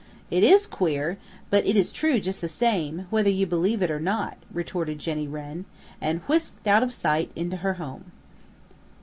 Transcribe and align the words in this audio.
"It 0.31 0.43
is 0.43 0.65
queer, 0.65 1.19
but 1.51 1.63
it 1.67 1.75
is 1.75 1.91
true 1.91 2.19
just 2.19 2.41
the 2.41 2.49
same, 2.49 3.05
whether 3.11 3.29
you 3.29 3.45
believe 3.45 3.83
it 3.83 3.91
or 3.91 3.99
not," 3.99 4.35
retorted 4.51 4.97
Jenny 4.97 5.27
Wren, 5.27 5.65
and 6.01 6.21
whisked 6.21 6.65
out 6.65 6.81
of 6.81 6.91
sight 6.91 7.29
into 7.35 7.57
her 7.57 7.73
home. 7.75 8.11